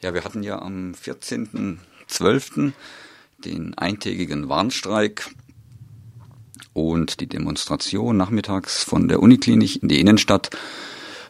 [0.00, 2.72] Ja, wir hatten ja am 14.12.
[3.44, 5.28] den eintägigen Warnstreik
[6.72, 10.50] und die Demonstration nachmittags von der Uniklinik in die Innenstadt.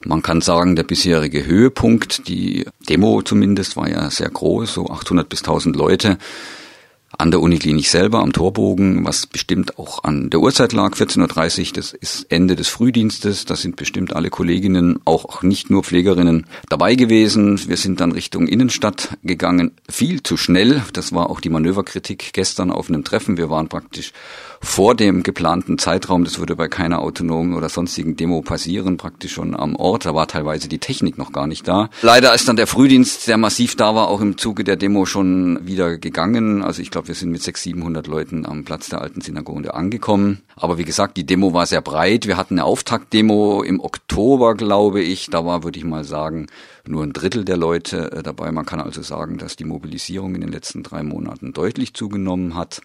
[0.05, 5.27] Man kann sagen, der bisherige Höhepunkt, die Demo zumindest, war ja sehr groß, so 800
[5.31, 6.19] bis 1000 Leute
[7.17, 11.73] an der Uniklinik selber am Torbogen, was bestimmt auch an der Uhrzeit lag, 14.30 Uhr,
[11.75, 16.97] das ist Ende des Frühdienstes, da sind bestimmt alle Kolleginnen, auch nicht nur Pflegerinnen, dabei
[16.97, 17.59] gewesen.
[17.67, 22.71] Wir sind dann Richtung Innenstadt gegangen, viel zu schnell, das war auch die Manöverkritik gestern
[22.71, 24.13] auf einem Treffen, wir waren praktisch
[24.61, 29.55] vor dem geplanten Zeitraum, das würde bei keiner autonomen oder sonstigen Demo passieren, praktisch schon
[29.55, 30.05] am Ort.
[30.05, 31.91] Da war teilweise die Technik noch gar nicht da.
[32.03, 35.61] Leider ist dann der Frühdienst, der massiv da war, auch im Zuge der Demo schon
[35.65, 36.63] wieder gegangen.
[36.63, 40.43] Also ich glaube, wir sind mit 600, 700 Leuten am Platz der alten Synagoge angekommen.
[40.57, 42.27] Aber wie gesagt, die Demo war sehr breit.
[42.27, 45.27] Wir hatten eine Auftaktdemo im Oktober, glaube ich.
[45.31, 46.47] Da war, würde ich mal sagen,
[46.87, 48.51] nur ein Drittel der Leute äh, dabei.
[48.53, 52.81] Man kann also sagen, dass die Mobilisierung in den letzten drei Monaten deutlich zugenommen hat.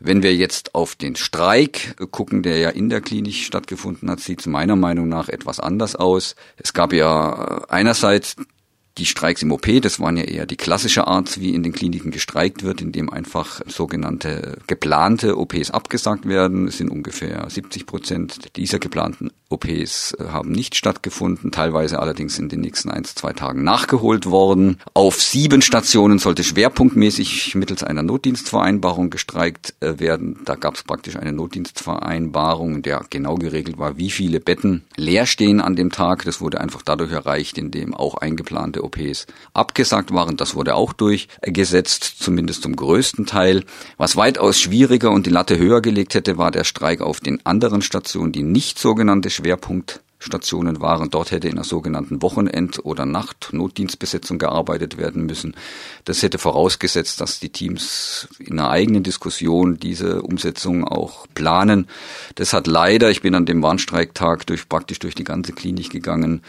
[0.00, 4.40] Wenn wir jetzt auf den Streik gucken, der ja in der Klinik stattgefunden hat, sieht
[4.40, 6.36] es meiner Meinung nach etwas anders aus.
[6.56, 8.36] Es gab ja äh, einerseits
[8.98, 12.10] die Streiks im OP, das waren ja eher die klassische Art, wie in den Kliniken
[12.10, 16.68] gestreikt wird, indem einfach sogenannte geplante OPs abgesagt werden.
[16.68, 22.48] Es sind ungefähr 70 Prozent dieser geplanten OPs äh, haben nicht stattgefunden, teilweise allerdings in
[22.48, 24.78] den nächsten ein, zwei Tagen nachgeholt worden.
[24.92, 30.40] Auf sieben Stationen sollte schwerpunktmäßig mittels einer Notdienstvereinbarung gestreikt äh, werden.
[30.44, 35.60] Da gab es praktisch eine Notdienstvereinbarung, der genau geregelt war, wie viele Betten leer stehen
[35.60, 36.24] an dem Tag.
[36.24, 40.36] Das wurde einfach dadurch erreicht, indem auch eingeplante OPs abgesagt waren.
[40.36, 43.62] Das wurde auch durchgesetzt, zumindest zum größten Teil.
[43.96, 47.82] Was weitaus schwieriger und die Latte höher gelegt hätte, war der Streik auf den anderen
[47.82, 51.10] Stationen, die nicht sogenannte Schwerpunktstationen waren.
[51.10, 55.54] Dort hätte in einer sogenannten Wochenend- oder Nacht-Notdienstbesetzung gearbeitet werden müssen.
[56.04, 61.88] Das hätte vorausgesetzt, dass die Teams in einer eigenen Diskussion diese Umsetzung auch planen.
[62.34, 66.42] Das hat leider, ich bin an dem Warnstreiktag durch, praktisch durch die ganze Klinik gegangen,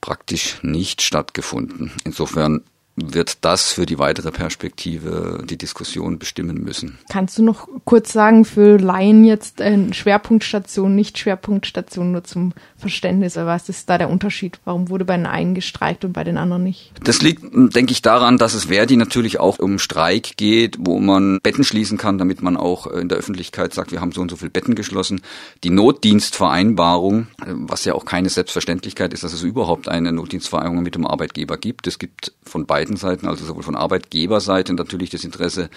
[0.00, 1.92] praktisch nicht stattgefunden.
[2.04, 2.62] Insofern
[3.02, 6.98] wird das für die weitere Perspektive die Diskussion bestimmen müssen.
[7.08, 13.36] Kannst du noch kurz sagen für Laien jetzt äh, Schwerpunktstation, nicht Schwerpunktstation, nur zum Verständnis,
[13.36, 14.58] aber was ist da der Unterschied?
[14.64, 16.92] Warum wurde bei den einen gestreikt und bei den anderen nicht?
[17.02, 21.40] Das liegt, denke ich, daran, dass es Verdi natürlich auch um Streik geht, wo man
[21.42, 24.36] Betten schließen kann, damit man auch in der Öffentlichkeit sagt, wir haben so und so
[24.36, 25.20] viele Betten geschlossen.
[25.64, 31.06] Die Notdienstvereinbarung, was ja auch keine Selbstverständlichkeit ist, dass es überhaupt eine Notdienstvereinbarung mit dem
[31.06, 31.86] Arbeitgeber gibt.
[31.86, 35.70] Es gibt von beiden beiden Seiten, also sowohl von Arbeitgeberseite natürlich das Interesse,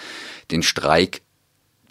[0.51, 1.22] den Streik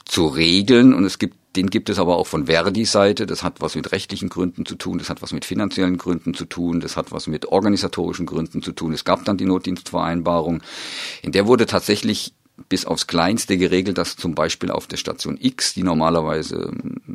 [0.05, 0.95] zu regeln.
[0.95, 3.27] Und es gibt, den gibt es aber auch von Verdi-Seite.
[3.27, 6.45] Das hat was mit rechtlichen Gründen zu tun, das hat was mit finanziellen Gründen zu
[6.45, 8.93] tun, das hat was mit organisatorischen Gründen zu tun.
[8.93, 10.63] Es gab dann die Notdienstvereinbarung,
[11.23, 12.35] in der wurde tatsächlich
[12.69, 16.73] bis aufs Kleinste geregelt, dass zum Beispiel auf der Station X, die normalerweise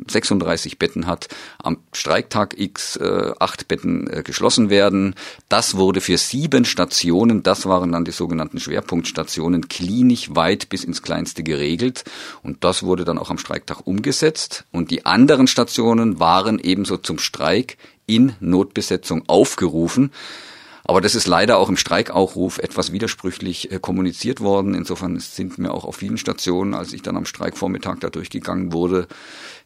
[0.08, 1.28] 36 ähm, Betten hat,
[1.62, 5.14] am Streiktag X äh, acht Betten äh, geschlossen werden.
[5.48, 11.02] Das wurde für sieben Stationen, das waren dann die sogenannten Schwerpunktstationen, klinisch weit bis ins
[11.02, 12.04] Kleinste geregelt.
[12.42, 14.64] Und das wurde dann auch am Streiktag umgesetzt.
[14.72, 17.76] Und die anderen Stationen waren ebenso zum Streik
[18.06, 20.10] in Notbesetzung aufgerufen.
[20.88, 24.72] Aber das ist leider auch im Streikaufruf etwas widersprüchlich äh, kommuniziert worden.
[24.72, 29.06] Insofern sind mir auch auf vielen Stationen, als ich dann am Streikvormittag da durchgegangen wurde,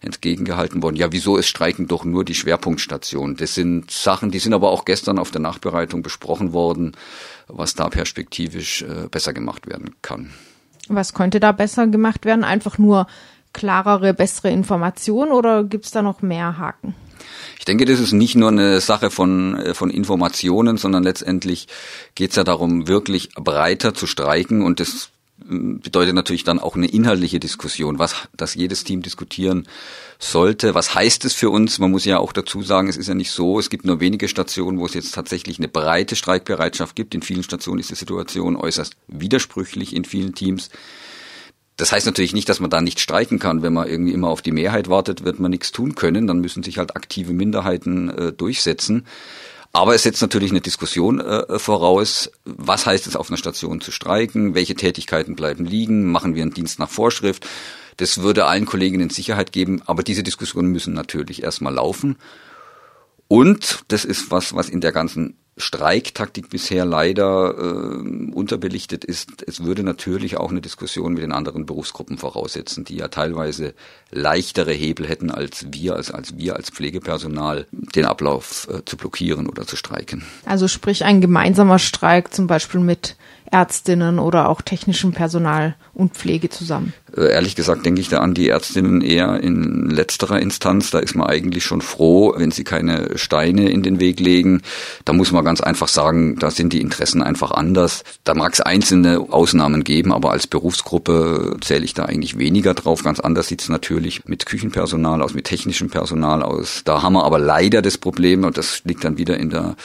[0.00, 0.96] entgegengehalten worden.
[0.96, 3.36] Ja, wieso ist Streiken doch nur die Schwerpunktstation?
[3.36, 6.96] Das sind Sachen, die sind aber auch gestern auf der Nachbereitung besprochen worden,
[7.46, 10.32] was da perspektivisch äh, besser gemacht werden kann.
[10.88, 12.42] Was könnte da besser gemacht werden?
[12.42, 13.06] Einfach nur
[13.52, 16.96] klarere, bessere Informationen oder gibt es da noch mehr Haken?
[17.58, 21.68] Ich denke, das ist nicht nur eine Sache von, äh, von Informationen, sondern letztendlich
[22.14, 25.10] geht es ja darum, wirklich breiter zu streiken und das
[25.46, 29.68] mm, bedeutet natürlich dann auch eine inhaltliche Diskussion, was das jedes Team diskutieren
[30.18, 30.74] sollte.
[30.74, 31.78] Was heißt es für uns?
[31.78, 34.28] Man muss ja auch dazu sagen, es ist ja nicht so, es gibt nur wenige
[34.28, 37.14] Stationen, wo es jetzt tatsächlich eine breite Streikbereitschaft gibt.
[37.14, 40.70] In vielen Stationen ist die Situation äußerst widersprüchlich in vielen Teams.
[41.76, 43.62] Das heißt natürlich nicht, dass man da nicht streiken kann.
[43.62, 46.26] Wenn man irgendwie immer auf die Mehrheit wartet, wird man nichts tun können.
[46.26, 49.06] Dann müssen sich halt aktive Minderheiten äh, durchsetzen.
[49.72, 52.30] Aber es setzt natürlich eine Diskussion äh, voraus.
[52.44, 54.54] Was heißt es, auf einer Station zu streiken?
[54.54, 56.10] Welche Tätigkeiten bleiben liegen?
[56.10, 57.46] Machen wir einen Dienst nach Vorschrift?
[57.96, 59.80] Das würde allen Kolleginnen Sicherheit geben.
[59.86, 62.16] Aber diese Diskussionen müssen natürlich erstmal laufen.
[63.28, 69.44] Und das ist was, was in der ganzen Streiktaktik bisher leider äh, unterbelichtet ist.
[69.46, 73.74] Es würde natürlich auch eine Diskussion mit den anderen Berufsgruppen voraussetzen, die ja teilweise
[74.10, 79.46] leichtere Hebel hätten als wir, als, als wir als Pflegepersonal, den Ablauf äh, zu blockieren
[79.46, 80.24] oder zu streiken.
[80.46, 83.16] Also sprich ein gemeinsamer Streik zum Beispiel mit
[83.52, 86.94] Ärztinnen oder auch technischem Personal und Pflege zusammen?
[87.14, 90.90] Äh, ehrlich gesagt denke ich da an die Ärztinnen eher in letzterer Instanz.
[90.90, 94.62] Da ist man eigentlich schon froh, wenn sie keine Steine in den Weg legen.
[95.04, 98.04] Da muss man ganz einfach sagen, da sind die Interessen einfach anders.
[98.24, 103.02] Da mag es einzelne Ausnahmen geben, aber als Berufsgruppe zähle ich da eigentlich weniger drauf.
[103.02, 106.82] Ganz anders sieht es natürlich mit Küchenpersonal aus, mit technischem Personal aus.
[106.86, 109.76] Da haben wir aber leider das Problem, und das liegt dann wieder in der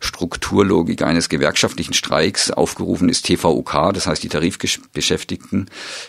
[0.00, 5.68] Strukturlogik eines gewerkschaftlichen Streiks, aufgerufen ist TVUK, das heißt die Tarifbeschäftigten,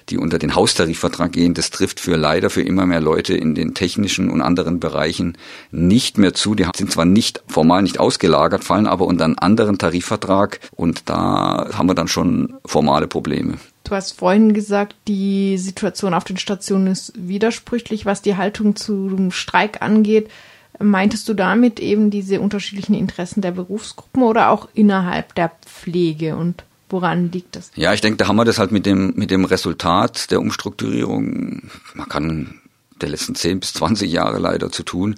[0.09, 1.53] die unter den Haustarifvertrag gehen.
[1.53, 5.37] Das trifft für leider für immer mehr Leute in den technischen und anderen Bereichen
[5.71, 6.55] nicht mehr zu.
[6.55, 11.69] Die sind zwar nicht formal nicht ausgelagert, fallen aber unter einen anderen Tarifvertrag und da
[11.73, 13.57] haben wir dann schon formale Probleme.
[13.83, 19.29] Du hast vorhin gesagt, die Situation auf den Stationen ist widersprüchlich, was die Haltung zum
[19.29, 20.31] Streik angeht.
[20.79, 26.63] Meintest du damit eben diese unterschiedlichen Interessen der Berufsgruppen oder auch innerhalb der Pflege und
[26.89, 27.71] woran liegt das?
[27.75, 31.63] Ja, ich denke, da haben wir das halt mit dem, mit dem Resultat der Umstrukturierung,
[31.93, 32.61] man kann
[33.01, 35.15] der letzten 10 bis 20 Jahre leider zu tun.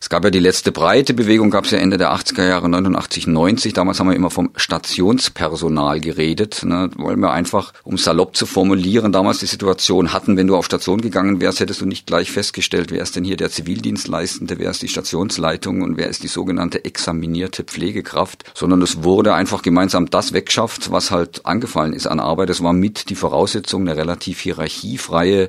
[0.00, 3.26] Es gab ja die letzte breite Bewegung, gab es ja Ende der 80er Jahre, 89,
[3.26, 3.72] 90.
[3.72, 6.62] Damals haben wir immer vom Stationspersonal geredet.
[6.64, 6.90] Ne?
[6.96, 11.00] Wollen wir einfach, um salopp zu formulieren, damals die Situation hatten, wenn du auf Station
[11.00, 14.82] gegangen wärst, hättest du nicht gleich festgestellt, wer ist denn hier der Zivildienstleistende, wer ist
[14.82, 20.32] die Stationsleitung und wer ist die sogenannte examinierte Pflegekraft, sondern es wurde einfach gemeinsam das
[20.32, 22.50] weggeschafft, was halt angefallen ist an Arbeit.
[22.50, 25.48] Das war mit die Voraussetzung, eine relativ hierarchiefreie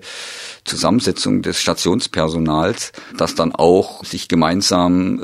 [0.64, 4.39] Zusammensetzung des Stationspersonals, das dann auch sich gemeinsam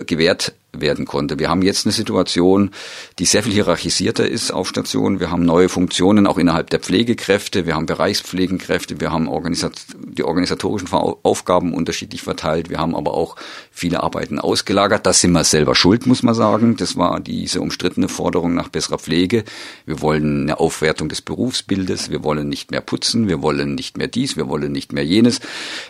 [0.05, 1.39] gewährt werden konnte.
[1.39, 2.71] Wir haben jetzt eine Situation,
[3.19, 5.19] die sehr viel hierarchisierter ist auf Stationen.
[5.19, 7.65] Wir haben neue Funktionen auch innerhalb der Pflegekräfte.
[7.65, 8.99] Wir haben Bereichspflegenkräfte.
[8.99, 12.69] Wir haben Organisat die organisatorischen Aufgaben unterschiedlich verteilt.
[12.69, 13.35] Wir haben aber auch
[13.71, 15.05] viele Arbeiten ausgelagert.
[15.05, 16.77] Das sind wir selber schuld, muss man sagen.
[16.77, 19.43] Das war diese umstrittene Forderung nach besserer Pflege.
[19.85, 22.09] Wir wollen eine Aufwertung des Berufsbildes.
[22.09, 23.27] Wir wollen nicht mehr putzen.
[23.27, 24.37] Wir wollen nicht mehr dies.
[24.37, 25.39] Wir wollen nicht mehr jenes.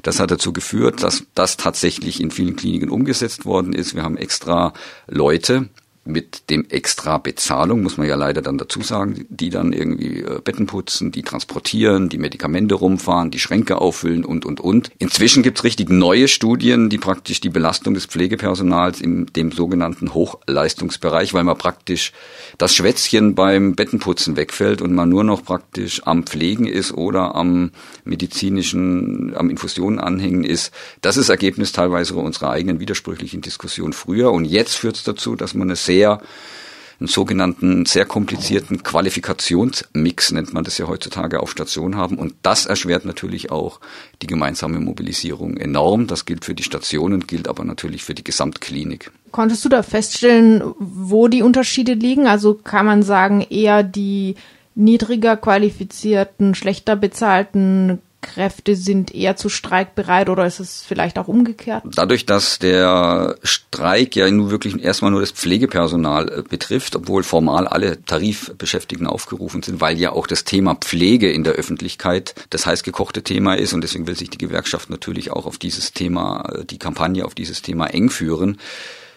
[0.04, 3.96] Das hat dazu geführt, dass das tatsächlich in vielen Kliniken umgesetzt worden ist.
[3.96, 4.74] Wir haben extra
[5.08, 5.70] Leute
[6.06, 10.40] mit dem extra Bezahlung, muss man ja leider dann dazu sagen, die dann irgendwie äh,
[10.44, 14.92] Betten putzen, die transportieren, die Medikamente rumfahren, die Schränke auffüllen und, und, und.
[15.00, 21.34] Inzwischen gibt's richtig neue Studien, die praktisch die Belastung des Pflegepersonals in dem sogenannten Hochleistungsbereich,
[21.34, 22.14] weil man praktisch
[22.60, 27.72] das Schwätzchen beim Bettenputzen wegfällt und man nur noch praktisch am Pflegen ist oder am
[28.04, 30.72] medizinischen, am Infusionen anhängen ist.
[31.02, 35.72] Das ist Ergebnis teilweise unserer eigenen widersprüchlichen Diskussion früher und jetzt führt's dazu, dass man
[35.72, 42.18] es sehr einen sogenannten sehr komplizierten Qualifikationsmix, nennt man das ja heutzutage, auf Station haben.
[42.18, 43.80] Und das erschwert natürlich auch
[44.22, 46.08] die gemeinsame Mobilisierung enorm.
[46.08, 49.12] Das gilt für die Stationen, gilt aber natürlich für die Gesamtklinik.
[49.32, 52.28] Konntest du da feststellen, wo die Unterschiede liegen?
[52.28, 54.36] Also kann man sagen, eher die
[54.74, 61.28] niedriger qualifizierten, schlechter bezahlten Kräfte sind eher zu Streik bereit oder ist es vielleicht auch
[61.28, 61.84] umgekehrt?
[61.96, 67.68] Dadurch, dass der Streik ja nur wirklich erstmal nur das Pflegepersonal äh, betrifft, obwohl formal
[67.68, 72.84] alle Tarifbeschäftigten aufgerufen sind, weil ja auch das Thema Pflege in der Öffentlichkeit das heiß
[72.84, 76.66] gekochte Thema ist und deswegen will sich die Gewerkschaft natürlich auch auf dieses Thema, äh,
[76.66, 78.58] die Kampagne auf dieses Thema eng führen.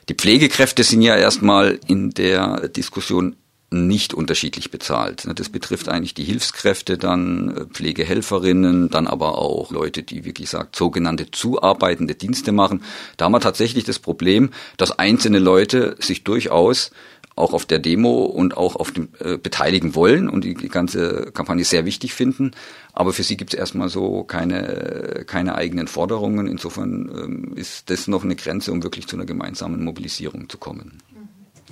[0.08, 3.36] Die Pflegekräfte sind ja erstmal in der Diskussion
[3.70, 5.26] nicht unterschiedlich bezahlt.
[5.26, 10.50] Ne, das betrifft eigentlich die Hilfskräfte, dann äh, Pflegehelferinnen, dann aber auch Leute, die wirklich
[10.50, 12.82] sagt, sogenannte zuarbeitende Dienste machen.
[13.16, 16.90] Da haben wir tatsächlich das Problem, dass einzelne Leute sich durchaus
[17.38, 21.30] auch auf der Demo und auch auf dem äh, beteiligen wollen und die, die ganze
[21.32, 22.50] Kampagne sehr wichtig finden.
[22.92, 26.48] Aber für sie gibt es erstmal so keine, keine eigenen Forderungen.
[26.48, 30.98] Insofern ähm, ist das noch eine Grenze, um wirklich zu einer gemeinsamen Mobilisierung zu kommen.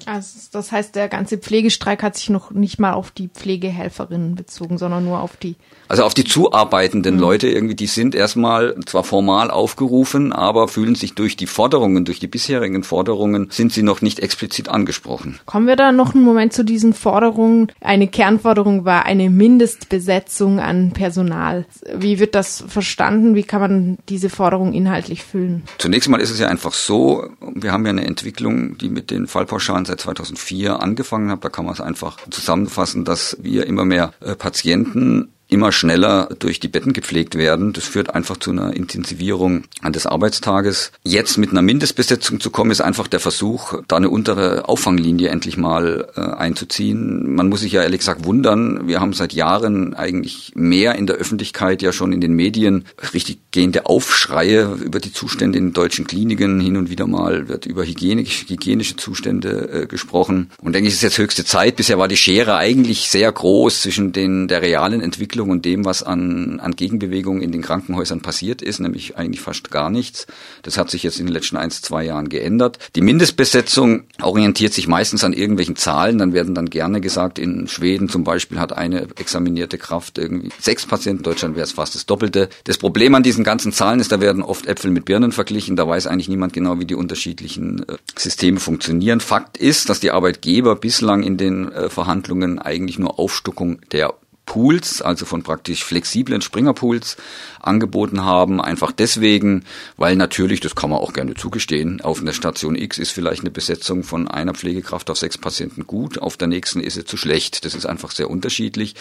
[0.06, 4.78] Also das heißt, der ganze Pflegestreik hat sich noch nicht mal auf die Pflegehelferinnen bezogen,
[4.78, 5.56] sondern nur auf die.
[5.88, 7.20] Also auf die zuarbeitenden mhm.
[7.20, 12.18] Leute irgendwie, die sind erstmal zwar formal aufgerufen, aber fühlen sich durch die Forderungen, durch
[12.18, 15.38] die bisherigen Forderungen, sind sie noch nicht explizit angesprochen.
[15.44, 17.70] Kommen wir da noch einen Moment zu diesen Forderungen.
[17.80, 21.66] Eine Kernforderung war eine Mindestbesetzung an Personal.
[21.94, 23.34] Wie wird das verstanden?
[23.34, 25.62] Wie kann man diese Forderung inhaltlich füllen?
[25.78, 29.26] Zunächst mal ist es ja einfach so, wir haben ja eine Entwicklung, die mit den
[29.26, 31.44] Fallpauschalen seit 2004 angefangen hat.
[31.44, 36.58] Da kann man es einfach zusammenfassen, dass wir immer mehr äh, Patienten immer schneller durch
[36.60, 37.72] die Betten gepflegt werden.
[37.72, 40.92] Das führt einfach zu einer Intensivierung des Arbeitstages.
[41.04, 45.56] Jetzt mit einer Mindestbesetzung zu kommen, ist einfach der Versuch, da eine untere Auffanglinie endlich
[45.56, 47.34] mal äh, einzuziehen.
[47.34, 48.88] Man muss sich ja ehrlich gesagt wundern.
[48.88, 52.84] Wir haben seit Jahren eigentlich mehr in der Öffentlichkeit, ja schon in den Medien,
[53.14, 56.58] richtig gehende Aufschreie über die Zustände in deutschen Kliniken.
[56.58, 60.50] Hin und wieder mal wird über hygienische, hygienische Zustände äh, gesprochen.
[60.60, 61.76] Und denke ich, es ist jetzt höchste Zeit.
[61.76, 65.85] Bisher war die Schere eigentlich sehr groß zwischen den der realen Entwicklung Entwicklung und dem,
[65.85, 70.26] was an, an Gegenbewegungen in den Krankenhäusern passiert ist, nämlich eigentlich fast gar nichts.
[70.62, 72.78] Das hat sich jetzt in den letzten ein, zwei Jahren geändert.
[72.95, 76.19] Die Mindestbesetzung orientiert sich meistens an irgendwelchen Zahlen.
[76.19, 80.87] Dann werden dann gerne gesagt, in Schweden zum Beispiel hat eine examinierte Kraft irgendwie sechs
[80.87, 82.49] Patienten, in Deutschland wäre es fast das Doppelte.
[82.64, 85.76] Das Problem an diesen ganzen Zahlen ist, da werden oft Äpfel mit Birnen verglichen.
[85.76, 89.21] Da weiß eigentlich niemand genau, wie die unterschiedlichen äh, Systeme funktionieren.
[89.21, 94.14] Fakt ist, dass die Arbeitgeber bislang in den äh, Verhandlungen eigentlich nur Aufstockung der
[94.46, 97.16] Pools, also von praktisch flexiblen Springerpools
[97.60, 98.60] angeboten haben.
[98.60, 99.64] Einfach deswegen,
[99.96, 103.50] weil natürlich, das kann man auch gerne zugestehen, auf einer Station X ist vielleicht eine
[103.50, 107.64] Besetzung von einer Pflegekraft auf sechs Patienten gut, auf der nächsten ist sie zu schlecht.
[107.64, 108.94] Das ist einfach sehr unterschiedlich.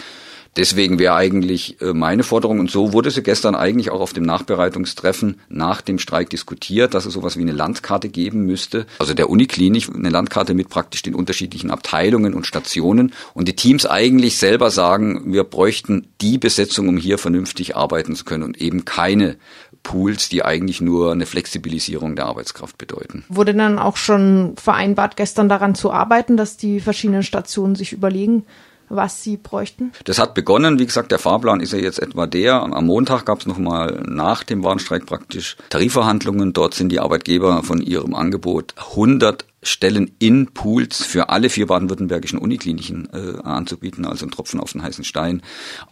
[0.56, 4.24] Deswegen wäre eigentlich äh, meine Forderung, und so wurde sie gestern eigentlich auch auf dem
[4.24, 8.86] Nachbereitungstreffen nach dem Streik diskutiert, dass es sowas wie eine Landkarte geben müsste.
[8.98, 13.12] Also der Uniklinik, eine Landkarte mit praktisch den unterschiedlichen Abteilungen und Stationen.
[13.34, 18.24] Und die Teams eigentlich selber sagen, wir bräuchten die Besetzung, um hier vernünftig arbeiten zu
[18.24, 19.36] können und eben keine
[19.82, 23.24] Pools, die eigentlich nur eine Flexibilisierung der Arbeitskraft bedeuten.
[23.28, 28.44] Wurde dann auch schon vereinbart, gestern daran zu arbeiten, dass die verschiedenen Stationen sich überlegen,
[28.88, 29.92] was Sie bräuchten?
[30.04, 32.62] Das hat begonnen, wie gesagt, der Fahrplan ist ja jetzt etwa der.
[32.62, 36.52] Am Montag gab es nochmal nach dem Warnstreik praktisch Tarifverhandlungen.
[36.52, 42.38] Dort sind die Arbeitgeber von ihrem Angebot 100 Stellen in Pools für alle vier baden-württembergischen
[42.38, 45.42] Unikliniken äh, anzubieten, also ein Tropfen auf den heißen Stein,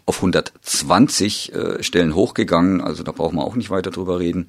[0.07, 2.81] auf 120 äh, Stellen hochgegangen.
[2.81, 4.49] Also da brauchen wir auch nicht weiter drüber reden.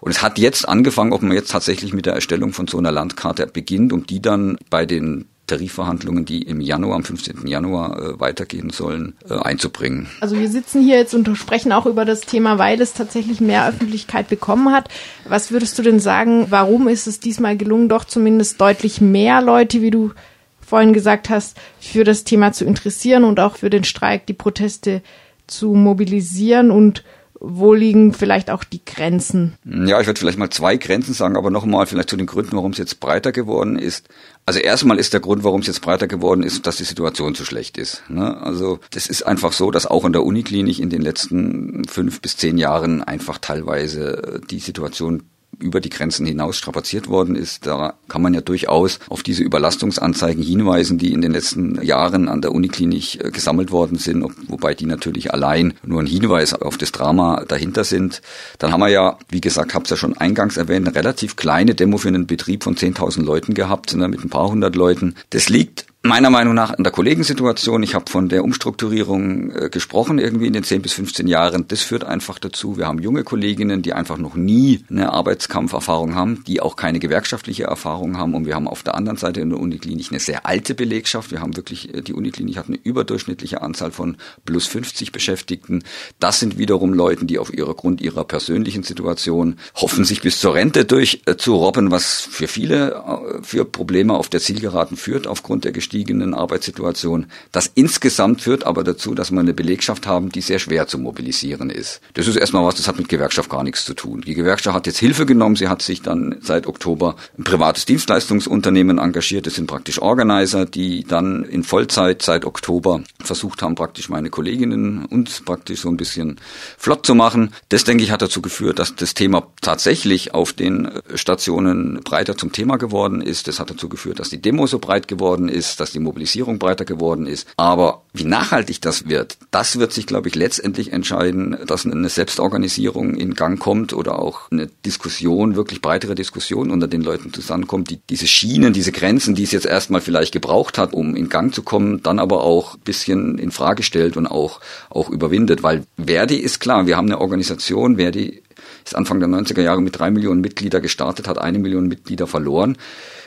[0.00, 2.92] Und es hat jetzt angefangen, ob man jetzt tatsächlich mit der Erstellung von so einer
[2.92, 7.46] Landkarte beginnt, um die dann bei den Tarifverhandlungen, die im Januar, am 15.
[7.46, 10.06] Januar äh, weitergehen sollen, äh, einzubringen.
[10.20, 13.68] Also wir sitzen hier jetzt und sprechen auch über das Thema, weil es tatsächlich mehr
[13.68, 14.88] Öffentlichkeit bekommen hat.
[15.26, 19.82] Was würdest du denn sagen, warum ist es diesmal gelungen, doch zumindest deutlich mehr Leute,
[19.82, 20.12] wie du
[20.60, 25.02] vorhin gesagt hast, für das Thema zu interessieren und auch für den Streik, die Proteste
[25.46, 27.02] zu mobilisieren und
[27.40, 29.54] wo liegen vielleicht auch die Grenzen?
[29.64, 32.72] Ja, ich würde vielleicht mal zwei Grenzen sagen, aber nochmal vielleicht zu den Gründen, warum
[32.72, 34.08] es jetzt breiter geworden ist.
[34.44, 37.44] Also erstmal ist der Grund, warum es jetzt breiter geworden ist, dass die Situation zu
[37.44, 38.02] schlecht ist.
[38.08, 38.36] Ne?
[38.40, 42.36] Also das ist einfach so, dass auch in der Uniklinik in den letzten fünf bis
[42.36, 45.22] zehn Jahren einfach teilweise die Situation
[45.60, 47.66] über die Grenzen hinaus strapaziert worden ist.
[47.66, 52.40] Da kann man ja durchaus auf diese Überlastungsanzeigen hinweisen, die in den letzten Jahren an
[52.40, 56.92] der Uniklinik äh, gesammelt worden sind, wobei die natürlich allein nur ein Hinweis auf das
[56.92, 58.22] Drama dahinter sind.
[58.58, 61.74] Dann haben wir ja, wie gesagt, habe es ja schon eingangs erwähnt, eine relativ kleine
[61.74, 65.14] Demo für einen Betrieb von 10.000 Leuten gehabt, mit ein paar hundert Leuten.
[65.30, 67.82] Das liegt meiner Meinung nach in der Kollegensituation.
[67.82, 71.66] Ich habe von der Umstrukturierung äh, gesprochen, irgendwie in den 10 bis 15 Jahren.
[71.66, 76.44] Das führt einfach dazu, wir haben junge Kolleginnen, die einfach noch nie eine Arbeitskampferfahrung haben,
[76.46, 78.34] die auch keine gewerkschaftliche Erfahrung haben.
[78.34, 81.32] Und wir haben auf der anderen Seite in der Uniklinik eine sehr alte Belegschaft.
[81.32, 85.82] Wir haben wirklich, äh, die Uniklinik hat eine überdurchschnittliche Anzahl von plus 50 Beschäftigten.
[86.20, 90.54] Das sind wiederum Leute, die auf ihrer Grund ihrer persönlichen Situation hoffen, sich bis zur
[90.54, 95.72] Rente durchzurobben, äh, was für viele äh, für Probleme auf der Zielgeraden führt aufgrund der
[95.88, 97.26] gestiegenen Arbeitssituation.
[97.50, 101.70] Das insgesamt führt aber dazu, dass wir eine Belegschaft haben, die sehr schwer zu mobilisieren
[101.70, 102.02] ist.
[102.12, 104.20] Das ist erstmal was, das hat mit Gewerkschaft gar nichts zu tun.
[104.20, 105.56] Die Gewerkschaft hat jetzt Hilfe genommen.
[105.56, 109.46] Sie hat sich dann seit Oktober ein privates Dienstleistungsunternehmen engagiert.
[109.46, 115.06] Das sind praktisch Organizer, die dann in Vollzeit seit Oktober versucht haben, praktisch meine Kolleginnen
[115.06, 116.38] uns praktisch so ein bisschen
[116.76, 117.54] flott zu machen.
[117.70, 122.52] Das, denke ich, hat dazu geführt, dass das Thema tatsächlich auf den Stationen breiter zum
[122.52, 123.48] Thema geworden ist.
[123.48, 126.84] Das hat dazu geführt, dass die Demo so breit geworden ist dass die Mobilisierung breiter
[126.84, 127.48] geworden ist.
[127.56, 133.14] Aber wie nachhaltig das wird, das wird sich, glaube ich, letztendlich entscheiden, dass eine Selbstorganisierung
[133.14, 138.00] in Gang kommt oder auch eine Diskussion, wirklich breitere Diskussion unter den Leuten zusammenkommt, die
[138.10, 141.62] diese Schienen, diese Grenzen, die es jetzt erstmal vielleicht gebraucht hat, um in Gang zu
[141.62, 145.62] kommen, dann aber auch ein bisschen in Frage stellt und auch, auch überwindet.
[145.62, 148.42] Weil Verdi ist klar, wir haben eine Organisation, Verdi
[148.84, 152.76] ist Anfang der 90er Jahre mit drei Millionen Mitglieder gestartet, hat eine Million Mitglieder verloren.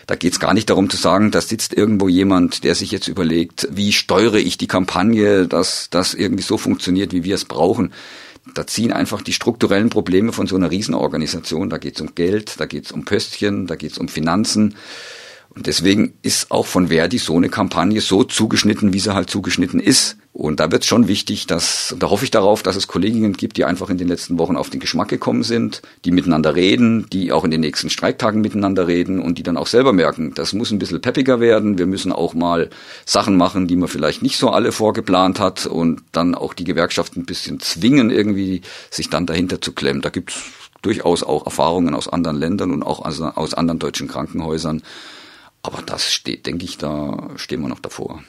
[0.08, 3.08] Da geht es gar nicht darum zu sagen, da sitzt irgendwo jemand, der sich jetzt
[3.08, 7.94] überlegt, wie steuere ich die Kampagne, dass das irgendwie so funktioniert, wie wir es brauchen.
[8.56, 11.70] Da ziehen einfach die strukturellen Probleme von so einer Riesenorganisation.
[11.70, 14.76] Da geht es um Geld, da geht es um Pöstchen, da geht es um Finanzen.
[15.54, 19.82] Und deswegen ist auch von Verdi so eine Kampagne so zugeschnitten, wie sie halt zugeschnitten
[19.82, 20.18] ist.
[20.32, 23.58] Und da wird es schon wichtig, dass, da hoffe ich darauf, dass es Kolleginnen gibt,
[23.58, 27.34] die einfach in den letzten Wochen auf den Geschmack gekommen sind, die miteinander reden, die
[27.34, 30.72] auch in den nächsten Streiktagen miteinander reden und die dann auch selber merken, das muss
[30.72, 31.78] ein bisschen peppiger werden.
[31.78, 32.70] Wir müssen auch mal
[33.06, 37.18] Sachen machen, die man vielleicht nicht so alle vorgeplant hat und dann auch die Gewerkschaft
[37.18, 40.02] ein bisschen zwingen, irgendwie sich dann dahinter zu klemmen.
[40.02, 40.42] Da gibt's
[40.82, 44.82] durchaus auch Erfahrungen aus anderen Ländern und auch aus, aus anderen deutschen Krankenhäusern.
[45.64, 48.24] Aber das steht, denke ich, da stehen wir noch davor.